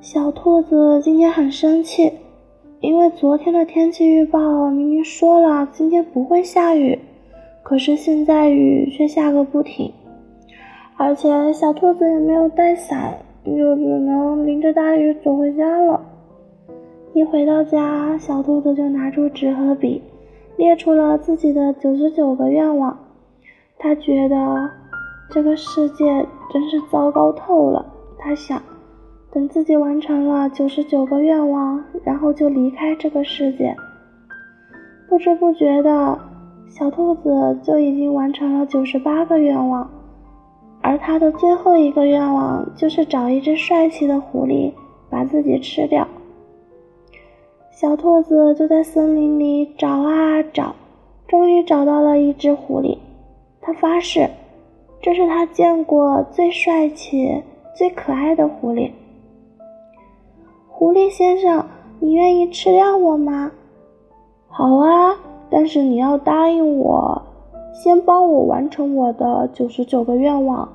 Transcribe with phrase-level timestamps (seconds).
[0.00, 2.10] 小兔子今天很生气，
[2.80, 6.98] 因为昨天的天气预报明明说了今天不会下雨，
[7.62, 9.92] 可是现在雨却下个不停，
[10.96, 16.00] 而且小兔子也没有带伞，就只能淋着大雨走回家了。
[17.12, 20.00] 一回到家，小兔子就拿出纸和笔，
[20.56, 22.98] 列出了自己的九十九个愿望。
[23.78, 24.70] 他觉得
[25.30, 27.84] 这个世界真是糟糕透了。
[28.18, 28.62] 他想。
[29.32, 33.74] 等自己完成了九十九个愿望，然后就离开这个世界。
[35.08, 36.18] 不知不觉的，
[36.68, 39.88] 小兔子就已经完成了九十八个愿望，
[40.82, 44.72] 而它的最后一个愿望就是找一只帅气的狐狸
[45.08, 46.06] 把自己吃掉。
[47.70, 50.74] 小兔子就在森林里找啊找，
[51.28, 52.98] 终于找到了一只狐狸。
[53.60, 54.28] 它发誓，
[55.00, 57.42] 这是它见过最帅气、
[57.76, 58.90] 最可爱的狐狸。
[60.80, 61.62] 狐狸先生，
[61.98, 63.50] 你愿意吃掉我吗？
[64.48, 65.14] 好啊，
[65.50, 67.20] 但是你要答应我，
[67.74, 70.66] 先帮我完成我的九十九个愿望。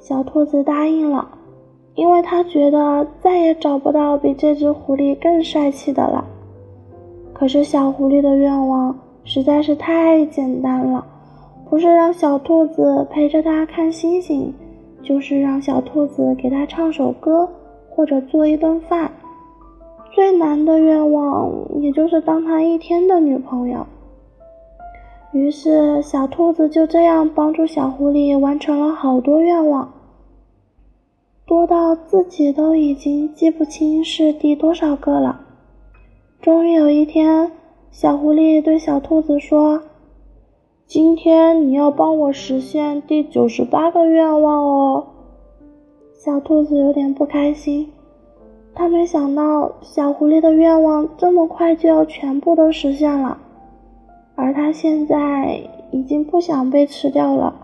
[0.00, 1.28] 小兔子答应了，
[1.94, 6.24] 因为它觉得再也找不到比这只狐狸更帅气的了。
[7.32, 11.06] 可是小狐狸的愿望实在是太简单了，
[11.70, 14.52] 不是让小兔子陪着它看星星，
[15.04, 17.48] 就是让小兔子给它唱首歌。
[17.96, 19.10] 或者做一顿饭，
[20.14, 23.86] 最难的愿望也就是当他一天的女朋友。
[25.32, 29.94] 于是，小兔子就这样帮助小狐狸完成了好多愿望，
[31.46, 35.40] 多到自己都已经记不清是第多少个了。
[36.42, 37.50] 终于有一天，
[37.90, 39.82] 小狐狸对小兔子说
[40.86, 45.06] ：“今天你要帮我实现第九十八个愿望哦。”
[46.26, 47.88] 小兔子有点不开心，
[48.74, 53.38] 它没想到小狐狸的愿望这么快就要全部都实现了，
[54.34, 55.60] 而它现在
[55.92, 57.54] 已经不想被吃掉了。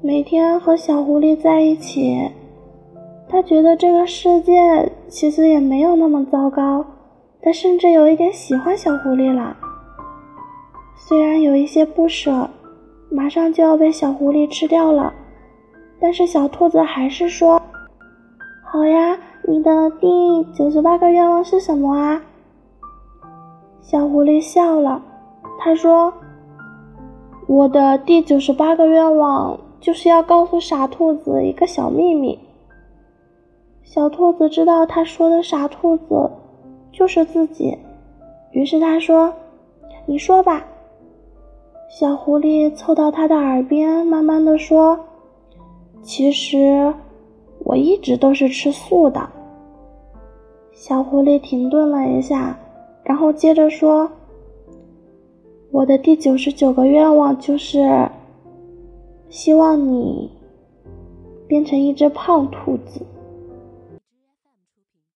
[0.00, 2.16] 每天和小狐狸在一起，
[3.28, 6.84] 他觉得这个世界其实也没有那么糟糕，
[7.42, 9.56] 他甚至有一点喜欢小狐狸了。
[10.94, 12.48] 虽然有一些不舍，
[13.10, 15.12] 马上就要被小狐狸吃掉了。
[16.06, 17.60] 但是小兔子还是说
[18.62, 22.22] ：“好呀，你的第九十八个愿望是什么啊？”
[23.82, 25.02] 小狐狸笑了，
[25.58, 26.14] 他说
[27.48, 32.38] ：“我的第九十八个愿望就是要告诉傻兔子一个小秘密。”
[33.82, 36.30] 小兔子知道他说的傻兔子
[36.92, 37.76] 就是自己，
[38.52, 39.34] 于是他说
[40.06, 40.64] ：“你说吧。”
[41.90, 44.96] 小狐狸凑到他的耳边，慢慢的说。
[46.06, 46.94] 其实
[47.64, 49.28] 我一直都是吃素的。
[50.72, 52.56] 小狐狸停顿了一下，
[53.02, 54.08] 然后接着说
[55.72, 58.08] ：“我的第九十九个愿望就是
[59.28, 60.30] 希望你
[61.48, 63.04] 变成一只胖兔子。”